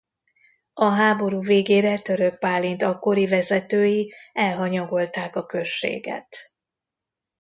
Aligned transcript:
A 0.73 0.85
háború 0.89 1.41
végére 1.41 1.99
Törökbálint 1.99 2.81
akkori 2.83 3.27
vezetői 3.27 4.13
elhanyagolták 4.33 5.35
a 5.35 5.45
községet. 5.45 6.37